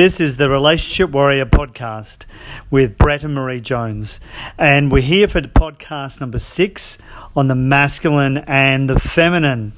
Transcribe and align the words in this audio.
This 0.00 0.18
is 0.18 0.38
the 0.38 0.48
Relationship 0.48 1.10
Warrior 1.10 1.44
podcast 1.44 2.24
with 2.70 2.96
Brett 2.96 3.22
and 3.22 3.34
Marie 3.34 3.60
Jones. 3.60 4.18
And 4.56 4.90
we're 4.90 5.02
here 5.02 5.28
for 5.28 5.42
podcast 5.42 6.22
number 6.22 6.38
six 6.38 6.96
on 7.36 7.48
the 7.48 7.54
masculine 7.54 8.38
and 8.38 8.88
the 8.88 8.98
feminine. 8.98 9.74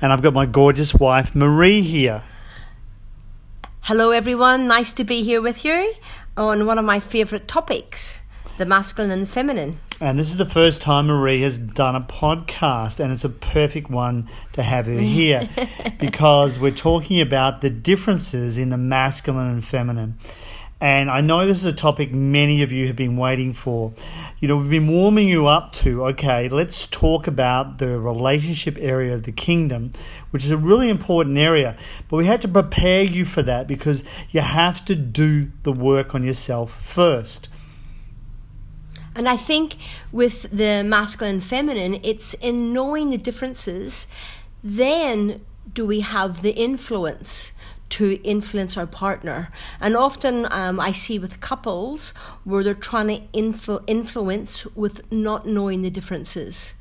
And 0.00 0.12
I've 0.12 0.22
got 0.22 0.34
my 0.34 0.44
gorgeous 0.44 0.92
wife, 0.92 1.36
Marie, 1.36 1.82
here. 1.82 2.24
Hello, 3.82 4.10
everyone. 4.10 4.66
Nice 4.66 4.92
to 4.94 5.04
be 5.04 5.22
here 5.22 5.40
with 5.40 5.64
you 5.64 5.92
on 6.36 6.66
one 6.66 6.76
of 6.76 6.84
my 6.84 6.98
favourite 6.98 7.46
topics 7.46 8.22
the 8.58 8.66
masculine 8.66 9.12
and 9.12 9.22
the 9.22 9.30
feminine. 9.30 9.78
And 10.00 10.18
this 10.18 10.30
is 10.30 10.36
the 10.36 10.44
first 10.44 10.82
time 10.82 11.06
Marie 11.06 11.42
has 11.42 11.56
done 11.56 11.94
a 11.94 12.00
podcast, 12.00 12.98
and 12.98 13.12
it's 13.12 13.24
a 13.24 13.28
perfect 13.28 13.88
one 13.88 14.28
to 14.52 14.62
have 14.62 14.86
her 14.86 14.98
here 14.98 15.48
because 16.00 16.58
we're 16.58 16.72
talking 16.72 17.20
about 17.20 17.60
the 17.60 17.70
differences 17.70 18.58
in 18.58 18.70
the 18.70 18.76
masculine 18.76 19.48
and 19.48 19.64
feminine. 19.64 20.18
And 20.80 21.10
I 21.10 21.20
know 21.20 21.46
this 21.46 21.60
is 21.60 21.64
a 21.64 21.72
topic 21.72 22.12
many 22.12 22.62
of 22.62 22.72
you 22.72 22.88
have 22.88 22.96
been 22.96 23.16
waiting 23.16 23.52
for. 23.52 23.94
You 24.40 24.48
know, 24.48 24.56
we've 24.56 24.68
been 24.68 24.88
warming 24.88 25.28
you 25.28 25.46
up 25.46 25.72
to, 25.74 26.04
okay, 26.06 26.48
let's 26.48 26.86
talk 26.86 27.26
about 27.26 27.78
the 27.78 27.98
relationship 27.98 28.76
area 28.78 29.14
of 29.14 29.22
the 29.22 29.32
kingdom, 29.32 29.92
which 30.30 30.44
is 30.44 30.50
a 30.50 30.56
really 30.56 30.90
important 30.90 31.38
area. 31.38 31.76
But 32.08 32.16
we 32.16 32.26
had 32.26 32.42
to 32.42 32.48
prepare 32.48 33.02
you 33.02 33.24
for 33.24 33.42
that 33.42 33.68
because 33.68 34.04
you 34.30 34.40
have 34.40 34.84
to 34.86 34.96
do 34.96 35.50
the 35.62 35.72
work 35.72 36.14
on 36.14 36.24
yourself 36.24 36.82
first. 36.84 37.48
And 39.14 39.28
I 39.28 39.36
think 39.36 39.76
with 40.12 40.50
the 40.50 40.82
masculine 40.84 41.34
and 41.34 41.44
feminine, 41.44 42.00
it's 42.02 42.34
in 42.34 42.72
knowing 42.72 43.10
the 43.10 43.18
differences, 43.18 44.08
then 44.62 45.40
do 45.72 45.86
we 45.86 46.00
have 46.00 46.42
the 46.42 46.50
influence 46.50 47.52
to 47.90 48.20
influence 48.24 48.76
our 48.76 48.86
partner. 48.86 49.50
And 49.80 49.96
often 49.96 50.48
um, 50.50 50.80
I 50.80 50.90
see 50.90 51.18
with 51.18 51.40
couples 51.40 52.12
where 52.42 52.64
they're 52.64 52.74
trying 52.74 53.06
to 53.06 53.20
influ- 53.32 53.84
influence 53.86 54.66
with 54.74 55.10
not 55.12 55.46
knowing 55.46 55.82
the 55.82 55.90
differences. 55.90 56.74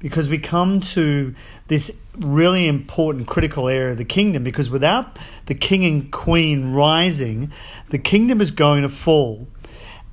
Because 0.00 0.28
we 0.28 0.38
come 0.38 0.80
to 0.80 1.34
this 1.66 2.00
really 2.16 2.66
important 2.66 3.26
critical 3.26 3.68
area 3.68 3.92
of 3.92 3.98
the 3.98 4.04
kingdom, 4.04 4.42
because 4.42 4.70
without 4.70 5.18
the 5.46 5.54
king 5.54 5.84
and 5.84 6.10
queen 6.10 6.72
rising, 6.72 7.52
the 7.90 7.98
kingdom 7.98 8.40
is 8.40 8.50
going 8.50 8.82
to 8.82 8.88
fall. 8.88 9.46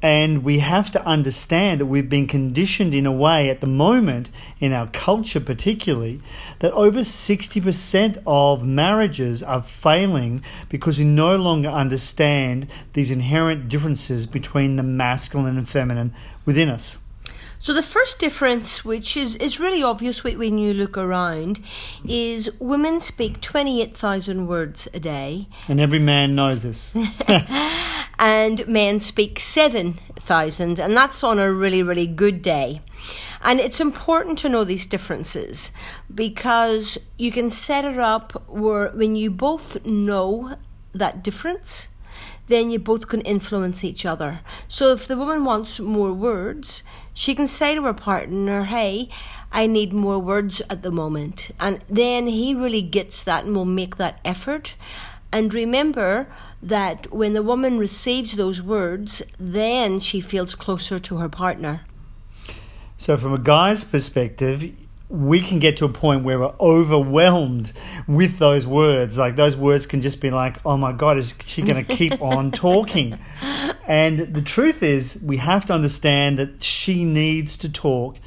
And 0.05 0.43
we 0.43 0.59
have 0.59 0.91
to 0.91 1.03
understand 1.03 1.81
that 1.81 1.87
we've 1.87 2.07
been 2.07 2.27
conditioned 2.27 2.93
in 2.93 3.07
a 3.07 3.11
way 3.11 3.49
at 3.49 3.59
the 3.59 3.65
moment, 3.65 4.29
in 4.59 4.71
our 4.71 4.85
culture 4.85 5.39
particularly, 5.39 6.21
that 6.59 6.71
over 6.73 6.99
60% 6.99 8.21
of 8.27 8.63
marriages 8.63 9.41
are 9.41 9.63
failing 9.63 10.43
because 10.69 10.99
we 10.99 11.05
no 11.05 11.35
longer 11.35 11.69
understand 11.69 12.67
these 12.93 13.09
inherent 13.09 13.67
differences 13.67 14.27
between 14.27 14.75
the 14.75 14.83
masculine 14.83 15.57
and 15.57 15.67
feminine 15.67 16.13
within 16.45 16.69
us. 16.69 16.99
So 17.59 17.73
the 17.73 17.83
first 17.83 18.19
difference, 18.19 18.85
which 18.85 19.17
is, 19.17 19.35
is 19.35 19.59
really 19.59 19.81
obvious 19.81 20.23
when 20.23 20.57
you 20.57 20.73
look 20.73 20.97
around, 20.97 21.61
is 22.07 22.51
women 22.59 22.99
speak 22.99 23.41
28,000 23.41 24.47
words 24.47 24.87
a 24.93 24.99
day. 24.99 25.47
And 25.67 25.79
every 25.79 25.99
man 25.99 26.35
knows 26.35 26.63
this. 26.63 26.95
and 28.19 28.67
men 28.67 28.99
speak 28.99 29.39
7,000, 29.39 30.79
and 30.79 30.95
that's 30.95 31.23
on 31.23 31.39
a 31.39 31.51
really, 31.51 31.83
really 31.83 32.07
good 32.07 32.41
day. 32.41 32.81
And 33.41 33.59
it's 33.59 33.79
important 33.79 34.39
to 34.39 34.49
know 34.49 34.63
these 34.63 34.85
differences 34.85 35.71
because 36.13 36.97
you 37.17 37.31
can 37.31 37.49
set 37.49 37.85
it 37.85 37.99
up 37.99 38.49
where 38.49 38.89
when 38.91 39.15
you 39.15 39.29
both 39.29 39.85
know 39.85 40.55
that 40.93 41.23
difference, 41.23 41.89
then 42.47 42.69
you 42.69 42.79
both 42.79 43.07
can 43.07 43.21
influence 43.21 43.83
each 43.83 44.05
other. 44.05 44.41
So 44.67 44.91
if 44.93 45.07
the 45.07 45.17
woman 45.17 45.45
wants 45.45 45.79
more 45.79 46.13
words, 46.13 46.83
she 47.13 47.33
can 47.35 47.47
say 47.47 47.75
to 47.75 47.83
her 47.83 47.93
partner, 47.93 48.65
Hey, 48.65 49.09
I 49.51 49.67
need 49.67 49.93
more 49.93 50.19
words 50.19 50.61
at 50.69 50.83
the 50.83 50.91
moment. 50.91 51.51
And 51.59 51.81
then 51.89 52.27
he 52.27 52.53
really 52.53 52.81
gets 52.81 53.23
that 53.23 53.45
and 53.45 53.55
will 53.55 53.65
make 53.65 53.97
that 53.97 54.19
effort. 54.25 54.75
And 55.31 55.53
remember 55.53 56.27
that 56.61 57.11
when 57.11 57.33
the 57.33 57.43
woman 57.43 57.77
receives 57.77 58.33
those 58.33 58.61
words, 58.61 59.21
then 59.39 59.99
she 59.99 60.21
feels 60.21 60.55
closer 60.55 60.99
to 60.99 61.17
her 61.17 61.29
partner. 61.29 61.81
So, 62.97 63.17
from 63.17 63.33
a 63.33 63.37
guy's 63.37 63.83
perspective, 63.83 64.73
we 65.09 65.39
can 65.39 65.59
get 65.59 65.77
to 65.77 65.85
a 65.85 65.89
point 65.89 66.23
where 66.23 66.39
we're 66.39 66.55
overwhelmed 66.59 67.71
with 68.07 68.39
those 68.39 68.65
words. 68.65 69.17
Like 69.17 69.35
those 69.35 69.55
words 69.55 69.85
can 69.85 70.01
just 70.01 70.19
be 70.21 70.31
like, 70.31 70.57
"Oh 70.65 70.77
my 70.77 70.91
God, 70.91 71.17
is 71.17 71.33
she 71.45 71.61
going 71.61 71.83
to 71.83 71.95
keep 71.95 72.21
on 72.21 72.51
talking?" 72.51 73.19
And 73.87 74.19
the 74.19 74.41
truth 74.41 74.81
is, 74.81 75.21
we 75.23 75.37
have 75.37 75.65
to 75.67 75.73
understand 75.73 76.39
that 76.39 76.63
she 76.63 77.03
needs 77.03 77.57
to 77.57 77.69
talk 77.71 78.17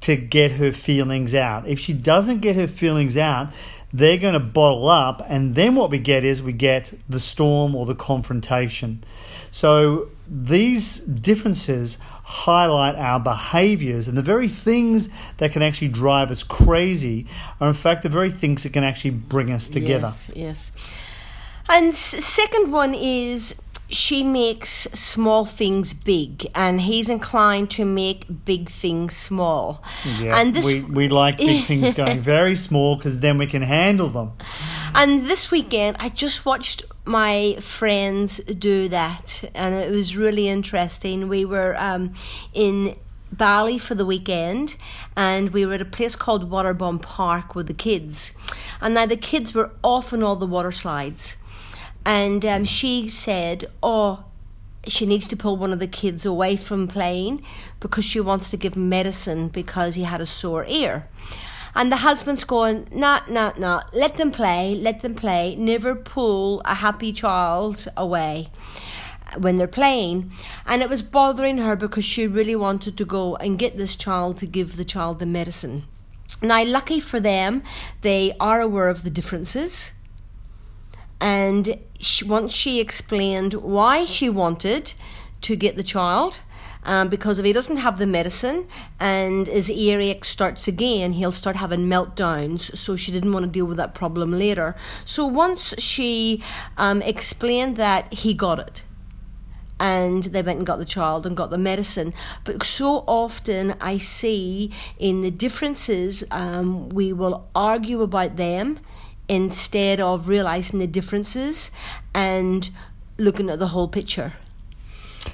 to 0.00 0.16
get 0.16 0.52
her 0.52 0.72
feelings 0.72 1.34
out. 1.34 1.66
If 1.66 1.80
she 1.80 1.92
doesn't 1.92 2.40
get 2.40 2.54
her 2.56 2.66
feelings 2.66 3.16
out, 3.16 3.50
they're 3.92 4.18
going 4.18 4.34
to 4.34 4.40
bottle 4.40 4.88
up, 4.88 5.24
and 5.28 5.54
then 5.54 5.74
what 5.74 5.90
we 5.90 5.98
get 5.98 6.24
is 6.24 6.42
we 6.42 6.52
get 6.52 6.92
the 7.08 7.20
storm 7.20 7.74
or 7.74 7.86
the 7.86 7.94
confrontation. 7.94 9.04
So 9.50 10.10
these 10.28 10.98
differences 10.98 11.98
highlight 12.24 12.96
our 12.96 13.20
behaviors, 13.20 14.08
and 14.08 14.18
the 14.18 14.22
very 14.22 14.48
things 14.48 15.08
that 15.38 15.52
can 15.52 15.62
actually 15.62 15.88
drive 15.88 16.30
us 16.30 16.42
crazy 16.42 17.26
are, 17.60 17.68
in 17.68 17.74
fact, 17.74 18.02
the 18.02 18.08
very 18.08 18.30
things 18.30 18.64
that 18.64 18.72
can 18.72 18.84
actually 18.84 19.12
bring 19.12 19.50
us 19.50 19.68
together. 19.68 20.06
Yes, 20.06 20.30
yes. 20.34 20.94
And 21.68 21.96
second 21.96 22.70
one 22.70 22.94
is 22.94 23.60
she 23.88 24.22
makes 24.22 24.70
small 24.70 25.44
things 25.44 25.92
big, 25.92 26.46
and 26.54 26.80
he's 26.80 27.08
inclined 27.08 27.70
to 27.72 27.84
make 27.84 28.44
big 28.44 28.68
things 28.68 29.16
small. 29.16 29.82
Yeah, 30.18 30.38
and 30.38 30.54
this, 30.54 30.66
we, 30.66 30.82
we 30.82 31.08
like 31.08 31.38
big 31.38 31.64
things 31.66 31.94
going 31.94 32.20
very 32.20 32.56
small 32.56 32.96
because 32.96 33.20
then 33.20 33.38
we 33.38 33.46
can 33.46 33.62
handle 33.62 34.08
them. 34.08 34.32
And 34.94 35.28
this 35.28 35.50
weekend, 35.50 35.96
I 36.00 36.08
just 36.08 36.44
watched 36.44 36.84
my 37.04 37.56
friends 37.60 38.38
do 38.38 38.88
that, 38.88 39.44
and 39.54 39.74
it 39.74 39.90
was 39.90 40.16
really 40.16 40.48
interesting. 40.48 41.28
We 41.28 41.44
were 41.44 41.76
um, 41.80 42.14
in 42.52 42.96
Bali 43.30 43.78
for 43.78 43.94
the 43.94 44.06
weekend, 44.06 44.76
and 45.16 45.50
we 45.50 45.64
were 45.64 45.74
at 45.74 45.80
a 45.80 45.86
place 45.86 46.16
called 46.16 46.50
Waterbom 46.50 47.00
Park 47.02 47.54
with 47.54 47.68
the 47.68 47.74
kids. 47.74 48.34
And 48.80 48.94
now 48.94 49.06
the 49.06 49.16
kids 49.16 49.54
were 49.54 49.70
off 49.82 50.12
on 50.12 50.22
all 50.22 50.36
the 50.36 50.46
water 50.46 50.72
slides 50.72 51.36
and 52.06 52.46
um, 52.46 52.64
she 52.64 53.08
said, 53.08 53.66
"Oh." 53.82 54.22
She 54.88 55.04
needs 55.04 55.26
to 55.26 55.36
pull 55.36 55.56
one 55.56 55.72
of 55.72 55.80
the 55.80 55.88
kids 55.88 56.24
away 56.24 56.54
from 56.54 56.86
playing 56.86 57.42
because 57.80 58.04
she 58.04 58.20
wants 58.20 58.50
to 58.50 58.56
give 58.56 58.76
medicine 58.76 59.48
because 59.48 59.96
he 59.96 60.04
had 60.04 60.20
a 60.20 60.26
sore 60.26 60.64
ear. 60.68 61.08
And 61.74 61.90
the 61.90 61.96
husband's 61.96 62.44
going, 62.44 62.86
nah, 62.92 63.22
nah, 63.28 63.52
nah, 63.58 63.82
let 63.92 64.16
them 64.16 64.30
play, 64.30 64.76
let 64.76 65.02
them 65.02 65.16
play. 65.16 65.56
Never 65.56 65.96
pull 65.96 66.62
a 66.64 66.74
happy 66.74 67.12
child 67.12 67.88
away 67.96 68.50
when 69.36 69.56
they're 69.56 69.66
playing. 69.66 70.30
And 70.66 70.82
it 70.82 70.88
was 70.88 71.02
bothering 71.02 71.58
her 71.58 71.74
because 71.74 72.04
she 72.04 72.28
really 72.28 72.54
wanted 72.54 72.96
to 72.96 73.04
go 73.04 73.34
and 73.34 73.58
get 73.58 73.76
this 73.76 73.96
child 73.96 74.38
to 74.38 74.46
give 74.46 74.76
the 74.76 74.84
child 74.84 75.18
the 75.18 75.26
medicine. 75.26 75.82
Now, 76.40 76.62
lucky 76.62 77.00
for 77.00 77.18
them, 77.18 77.64
they 78.02 78.36
are 78.38 78.60
aware 78.60 78.88
of 78.88 79.02
the 79.02 79.10
differences 79.10 79.94
and 81.20 81.78
she, 81.98 82.24
once 82.24 82.52
she 82.52 82.80
explained 82.80 83.54
why 83.54 84.04
she 84.04 84.28
wanted 84.28 84.92
to 85.42 85.56
get 85.56 85.76
the 85.76 85.82
child, 85.82 86.40
um, 86.86 87.08
because 87.08 87.40
if 87.40 87.44
he 87.44 87.52
doesn't 87.52 87.78
have 87.78 87.98
the 87.98 88.06
medicine 88.06 88.68
and 89.00 89.48
his 89.48 89.68
earache 89.68 90.24
starts 90.24 90.68
again, 90.68 91.14
he'll 91.14 91.32
start 91.32 91.56
having 91.56 91.88
meltdowns. 91.88 92.76
So 92.76 92.94
she 92.94 93.10
didn't 93.10 93.32
want 93.32 93.44
to 93.44 93.50
deal 93.50 93.64
with 93.64 93.76
that 93.78 93.92
problem 93.92 94.30
later. 94.32 94.76
So 95.04 95.26
once 95.26 95.74
she 95.78 96.44
um, 96.76 97.02
explained 97.02 97.76
that, 97.76 98.12
he 98.12 98.34
got 98.34 98.60
it. 98.60 98.84
And 99.80 100.24
they 100.24 100.42
went 100.42 100.58
and 100.58 100.66
got 100.66 100.78
the 100.78 100.84
child 100.86 101.26
and 101.26 101.36
got 101.36 101.50
the 101.50 101.58
medicine. 101.58 102.14
But 102.44 102.64
so 102.64 103.04
often 103.08 103.74
I 103.80 103.98
see 103.98 104.70
in 104.98 105.22
the 105.22 105.30
differences, 105.30 106.24
um, 106.30 106.88
we 106.88 107.12
will 107.12 107.48
argue 107.54 108.00
about 108.00 108.36
them 108.36 108.78
instead 109.28 110.00
of 110.00 110.28
realizing 110.28 110.78
the 110.78 110.86
differences 110.86 111.70
and 112.14 112.70
looking 113.18 113.50
at 113.50 113.58
the 113.58 113.68
whole 113.68 113.88
picture. 113.88 114.34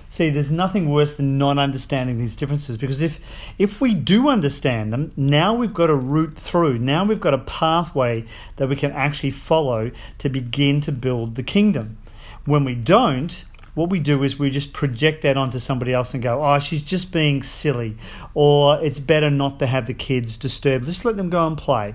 See, 0.09 0.31
there's 0.31 0.51
nothing 0.51 0.91
worse 0.91 1.17
than 1.17 1.39
not 1.39 1.59
understanding 1.59 2.19
these 2.19 2.37
differences 2.37 2.79
because 2.79 3.01
if 3.01 3.19
if 3.59 3.81
we 3.81 3.95
do 3.95 4.29
understand 4.29 4.93
them, 4.93 5.13
now 5.17 5.55
we've 5.55 5.75
got 5.75 5.91
a 5.91 5.95
route 5.95 6.37
through. 6.37 6.79
Now 6.79 7.05
we've 7.05 7.21
got 7.21 7.35
a 7.35 7.39
pathway 7.39 8.25
that 8.57 8.69
we 8.69 8.77
can 8.77 8.93
actually 8.93 9.31
follow 9.31 9.91
to 10.19 10.29
begin 10.29 10.81
to 10.83 10.93
build 10.93 11.35
the 11.35 11.43
kingdom. 11.43 11.99
When 12.45 12.65
we 12.65 12.75
don't, 12.75 13.45
what 13.75 13.91
we 13.91 14.01
do 14.01 14.23
is 14.23 14.39
we 14.39 14.51
just 14.51 14.73
project 14.73 15.23
that 15.23 15.37
onto 15.37 15.59
somebody 15.59 15.93
else 15.93 16.13
and 16.13 16.23
go, 16.23 16.45
oh, 16.45 16.59
she's 16.59 16.83
just 16.83 17.13
being 17.13 17.43
silly, 17.43 17.97
or 18.35 18.83
it's 18.83 18.99
better 18.99 19.31
not 19.31 19.59
to 19.61 19.67
have 19.67 19.87
the 19.87 19.95
kids 19.95 20.37
disturbed. 20.37 20.87
Just 20.87 21.05
let 21.05 21.17
them 21.17 21.31
go 21.31 21.47
and 21.47 21.57
play 21.57 21.95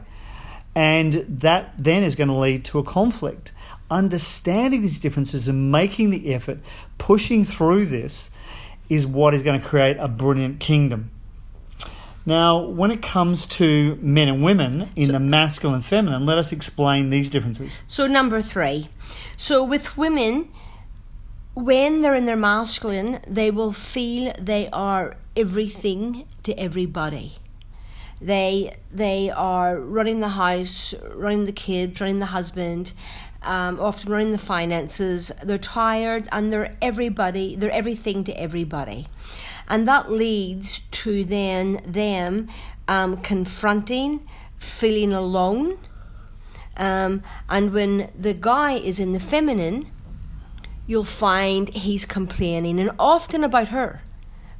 and 0.77 1.13
that 1.27 1.73
then 1.75 2.03
is 2.03 2.15
going 2.15 2.27
to 2.27 2.35
lead 2.35 2.63
to 2.65 2.77
a 2.77 2.83
conflict. 2.83 3.51
understanding 3.89 4.81
these 4.81 4.99
differences 4.99 5.47
and 5.47 5.71
making 5.71 6.09
the 6.09 6.33
effort, 6.33 6.59
pushing 6.97 7.45
through 7.45 7.85
this, 7.85 8.29
is 8.89 9.07
what 9.07 9.33
is 9.33 9.41
going 9.43 9.57
to 9.57 9.65
create 9.65 9.95
a 9.97 10.09
brilliant 10.09 10.59
kingdom. 10.59 11.09
Now, 12.25 12.59
when 12.59 12.91
it 12.91 13.01
comes 13.01 13.47
to 13.47 13.97
men 14.01 14.27
and 14.27 14.43
women 14.43 14.89
in 14.97 15.05
So- 15.05 15.13
the 15.13 15.21
masculine 15.21 15.75
and 15.75 15.85
feminine, 15.85 16.25
let 16.25 16.37
us 16.37 16.51
explain 16.51 17.11
these 17.11 17.29
differences. 17.29 17.83
So, 17.87 18.07
number 18.07 18.41
three. 18.41 18.89
So, 19.37 19.63
with 19.63 19.97
women, 19.97 20.49
when 21.53 22.01
they're 22.01 22.13
in 22.13 22.25
their 22.25 22.35
masculine, 22.35 23.19
they 23.25 23.51
will 23.51 23.71
feel 23.71 24.33
they 24.37 24.67
are 24.73 25.15
everything 25.37 26.25
to 26.43 26.51
everybody. 26.59 27.37
They 28.19 28.75
they 28.91 29.29
are 29.29 29.79
running 29.79 30.21
the 30.21 30.29
house, 30.29 30.93
running 31.13 31.45
the 31.45 31.51
kids, 31.51 32.01
running 32.01 32.19
the 32.19 32.27
husband, 32.27 32.93
um, 33.43 33.79
often 33.79 34.11
running 34.11 34.31
the 34.31 34.37
finances. 34.37 35.31
They're 35.43 35.57
tired 35.57 36.27
and 36.31 36.51
they're 36.51 36.75
everybody. 36.81 37.55
They're 37.55 37.71
everything 37.71 38.23
to 38.23 38.33
everybody, 38.39 39.07
and 39.67 39.87
that 39.87 40.11
leads 40.11 40.79
to 40.79 41.23
then 41.23 41.81
them 41.85 42.47
um, 42.87 43.17
confronting, 43.17 44.27
feeling 44.57 45.13
alone, 45.13 45.77
um, 46.75 47.21
and 47.49 47.71
when 47.73 48.11
the 48.17 48.33
guy 48.33 48.73
is 48.73 48.99
in 48.99 49.13
the 49.13 49.19
feminine, 49.19 49.91
you'll 50.87 51.03
find 51.03 51.69
he's 51.69 52.05
complaining, 52.05 52.79
and 52.79 52.91
often 52.97 53.43
about 53.43 53.67
her, 53.67 54.01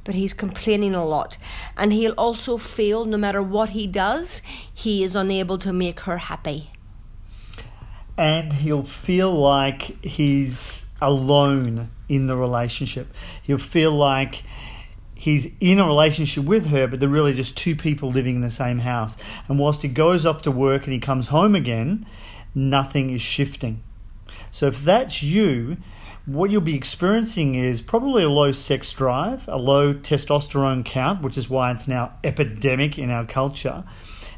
but 0.08 0.14
he's 0.14 0.32
complaining 0.32 0.94
a 0.94 1.04
lot. 1.04 1.36
And 1.76 1.92
he'll 1.92 2.14
also 2.16 2.56
feel 2.56 3.04
no 3.04 3.18
matter 3.18 3.42
what 3.42 3.68
he 3.70 3.86
does, 3.86 4.40
he 4.72 5.04
is 5.04 5.14
unable 5.14 5.58
to 5.58 5.70
make 5.70 6.00
her 6.00 6.16
happy. 6.16 6.70
and 8.16 8.52
he'll 8.52 8.82
feel 8.82 9.32
like 9.32 10.04
he's 10.04 10.86
alone 11.00 11.90
in 12.08 12.26
the 12.26 12.36
relationship. 12.36 13.06
He'll 13.42 13.58
feel 13.58 13.92
like 13.92 14.42
he's 15.14 15.52
in 15.60 15.78
a 15.78 15.86
relationship 15.86 16.44
with 16.44 16.66
her, 16.68 16.88
but 16.88 16.98
they're 17.00 17.08
really 17.08 17.34
just 17.34 17.56
two 17.56 17.76
people 17.76 18.10
living 18.10 18.36
in 18.36 18.40
the 18.40 18.50
same 18.50 18.80
house. 18.80 19.16
And 19.48 19.58
whilst 19.58 19.82
he 19.82 19.88
goes 19.88 20.26
off 20.26 20.42
to 20.42 20.50
work 20.50 20.84
and 20.84 20.92
he 20.92 20.98
comes 21.00 21.28
home 21.28 21.54
again, 21.54 22.06
nothing 22.54 23.10
is 23.10 23.20
shifting. 23.20 23.82
So 24.50 24.66
if 24.66 24.82
that's 24.82 25.22
you, 25.22 25.76
what 26.28 26.50
you'll 26.50 26.60
be 26.60 26.74
experiencing 26.74 27.54
is 27.54 27.80
probably 27.80 28.22
a 28.22 28.28
low 28.28 28.52
sex 28.52 28.92
drive, 28.92 29.48
a 29.48 29.56
low 29.56 29.94
testosterone 29.94 30.84
count, 30.84 31.22
which 31.22 31.38
is 31.38 31.48
why 31.48 31.72
it's 31.72 31.88
now 31.88 32.12
epidemic 32.22 32.98
in 32.98 33.10
our 33.10 33.24
culture. 33.24 33.82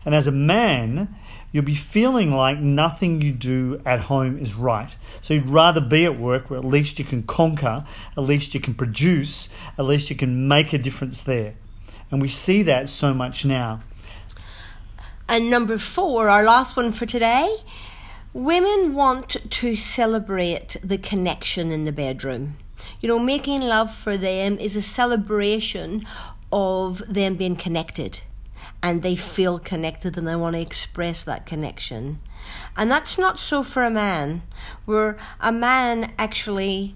And 0.05 0.15
as 0.15 0.29
a 0.29 0.33
man, 0.33 1.17
you'll 1.51 1.65
be 1.65 1.75
feeling 1.75 2.31
like 2.31 2.61
nothing 2.61 3.21
you 3.21 3.33
do 3.33 3.83
at 3.85 4.03
home 4.03 4.39
is 4.39 4.55
right. 4.55 4.97
So 5.21 5.35
you'd 5.35 5.49
rather 5.49 5.81
be 5.81 6.05
at 6.05 6.17
work 6.17 6.49
where 6.49 6.61
at 6.61 6.65
least 6.65 7.01
you 7.01 7.05
can 7.05 7.25
conquer, 7.25 7.85
at 8.17 8.23
least 8.23 8.55
you 8.55 8.61
can 8.61 8.75
produce, 8.75 9.49
at 9.77 9.85
least 9.85 10.11
you 10.11 10.17
can 10.17 10.47
make 10.47 10.73
a 10.73 10.79
difference 10.79 11.21
there. 11.21 11.55
And 12.13 12.23
we 12.23 12.29
see 12.29 12.63
that 12.63 12.89
so 12.89 13.13
much 13.13 13.45
now. 13.45 13.81
And 15.29 15.51
number 15.51 15.77
four, 15.77 16.29
our 16.29 16.45
last 16.45 16.77
one 16.77 16.93
for 16.93 17.05
today 17.05 17.57
women 18.33 18.95
want 18.95 19.37
to 19.51 19.75
celebrate 19.75 20.77
the 20.83 20.99
connection 20.99 21.73
in 21.73 21.85
the 21.85 21.93
bedroom. 21.93 22.57
You 23.01 23.09
know, 23.09 23.19
making 23.19 23.61
love 23.61 23.93
for 23.93 24.17
them 24.17 24.59
is 24.59 24.77
a 24.77 24.83
celebration 24.83 26.07
of 26.53 27.03
them 27.13 27.35
being 27.35 27.57
connected. 27.57 28.21
And 28.83 29.03
they 29.03 29.17
feel 29.17 29.59
connected 29.59 30.17
and 30.17 30.27
they 30.27 30.37
want 30.37 30.55
to 30.55 30.63
express 30.63 31.23
that 31.25 31.45
connection. 31.45 32.21
And 32.77 32.91
that's 32.91 33.19
not 33.19 33.39
so 33.39 33.63
for 33.63 33.83
a 33.83 33.91
man, 33.91 34.43
where 34.87 35.19
a 35.41 35.53
man 35.53 36.13
actually 36.19 36.95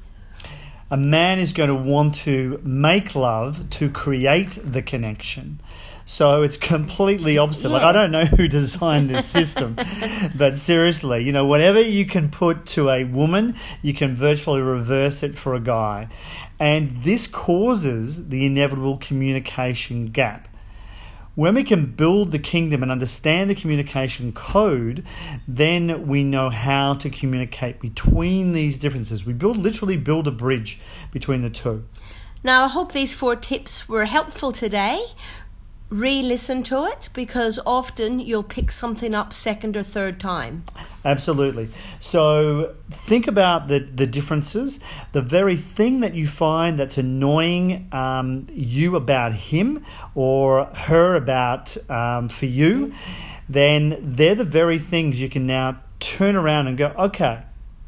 a 0.90 0.96
man 0.96 1.38
is 1.38 1.52
going 1.52 1.70
to 1.70 1.74
want 1.74 2.14
to 2.14 2.60
make 2.62 3.14
love 3.14 3.68
to 3.70 3.90
create 3.90 4.58
the 4.62 4.82
connection. 4.82 5.60
So 6.04 6.42
it's 6.42 6.56
completely 6.56 7.38
opposite. 7.38 7.70
Like 7.70 7.82
I 7.82 7.92
don't 7.92 8.10
know 8.10 8.24
who 8.24 8.46
designed 8.46 9.08
this 9.08 9.26
system, 9.26 9.76
but 10.34 10.58
seriously, 10.58 11.24
you 11.24 11.32
know, 11.32 11.46
whatever 11.46 11.80
you 11.80 12.04
can 12.04 12.28
put 12.30 12.66
to 12.66 12.90
a 12.90 13.04
woman, 13.04 13.54
you 13.80 13.94
can 13.94 14.14
virtually 14.14 14.60
reverse 14.60 15.22
it 15.22 15.36
for 15.36 15.54
a 15.54 15.60
guy. 15.60 16.08
And 16.58 17.02
this 17.02 17.26
causes 17.26 18.28
the 18.28 18.44
inevitable 18.44 18.98
communication 18.98 20.08
gap. 20.08 20.48
When 21.36 21.56
we 21.56 21.64
can 21.64 21.86
build 21.86 22.30
the 22.30 22.38
kingdom 22.38 22.82
and 22.82 22.92
understand 22.92 23.50
the 23.50 23.56
communication 23.56 24.30
code, 24.30 25.04
then 25.48 26.06
we 26.06 26.22
know 26.22 26.48
how 26.48 26.94
to 26.94 27.10
communicate 27.10 27.80
between 27.80 28.52
these 28.52 28.78
differences. 28.78 29.26
We 29.26 29.32
build 29.32 29.56
literally 29.56 29.96
build 29.96 30.28
a 30.28 30.30
bridge 30.30 30.78
between 31.10 31.42
the 31.42 31.50
two. 31.50 31.86
Now, 32.44 32.64
I 32.64 32.68
hope 32.68 32.92
these 32.92 33.14
four 33.14 33.34
tips 33.34 33.88
were 33.88 34.04
helpful 34.04 34.52
today. 34.52 35.02
Re 35.90 36.22
listen 36.22 36.62
to 36.64 36.86
it 36.86 37.08
because 37.14 37.60
often 37.64 38.18
you'll 38.18 38.42
pick 38.42 38.72
something 38.72 39.14
up 39.14 39.32
second 39.32 39.76
or 39.76 39.82
third 39.82 40.18
time. 40.18 40.64
Absolutely. 41.04 41.68
So 42.00 42.74
think 42.90 43.26
about 43.26 43.66
the, 43.66 43.80
the 43.80 44.06
differences. 44.06 44.80
The 45.12 45.20
very 45.20 45.56
thing 45.56 46.00
that 46.00 46.14
you 46.14 46.26
find 46.26 46.78
that's 46.78 46.96
annoying 46.96 47.88
um, 47.92 48.46
you 48.52 48.96
about 48.96 49.34
him 49.34 49.84
or 50.14 50.64
her 50.64 51.14
about 51.14 51.76
um, 51.90 52.28
for 52.28 52.46
you, 52.46 52.92
then 53.48 53.98
they're 54.00 54.34
the 54.34 54.44
very 54.44 54.78
things 54.78 55.20
you 55.20 55.28
can 55.28 55.46
now 55.46 55.80
turn 56.00 56.34
around 56.34 56.66
and 56.66 56.78
go, 56.78 56.94
okay, 56.98 57.42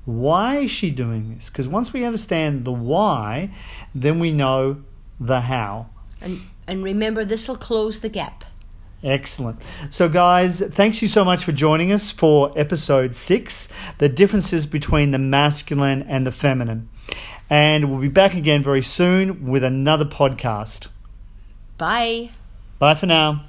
why 0.05 0.59
is 0.59 0.71
she 0.71 0.91
doing 0.91 1.35
this? 1.35 1.51
Because 1.51 1.67
once 1.67 1.93
we 1.93 2.05
understand 2.05 2.65
the 2.65 2.73
why, 2.73 3.51
then 3.95 4.19
we 4.19 4.33
know 4.33 4.83
the 5.19 5.41
how. 5.41 5.89
And, 6.21 6.41
and 6.67 6.83
remember, 6.83 7.25
this 7.25 7.49
will 7.49 7.57
close 7.57 8.01
the 8.01 8.09
gap. 8.09 8.45
Excellent. 9.03 9.61
So, 9.91 10.09
guys, 10.09 10.61
thanks 10.61 11.03
you 11.03 11.09
so 11.09 11.25
much 11.25 11.45
for 11.45 11.53
joining 11.53 11.93
us 11.93 12.11
for 12.11 12.53
episode 12.59 13.15
six 13.15 13.69
the 13.99 14.09
differences 14.09 14.67
between 14.67 15.11
the 15.11 15.19
masculine 15.19 16.03
and 16.03 16.27
the 16.27 16.33
feminine. 16.33 16.89
And 17.49 17.91
we'll 17.91 18.01
be 18.01 18.09
back 18.09 18.35
again 18.35 18.63
very 18.63 18.83
soon 18.83 19.47
with 19.47 19.63
another 19.63 20.05
podcast. 20.05 20.89
Bye. 21.79 22.31
Bye 22.79 22.95
for 22.95 23.07
now. 23.07 23.45